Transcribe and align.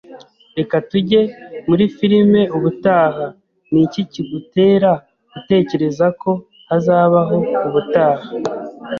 "Reka 0.57 0.75
tujye 0.89 1.21
muri 1.67 1.83
firime 1.95 2.41
ubutaha." 2.55 3.25
"Ni 3.71 3.79
iki 3.85 4.01
kigutera 4.11 4.91
gutekereza 5.33 6.05
ko 6.21 6.31
hazabaho 6.69 7.37
ubutaha?" 7.67 8.23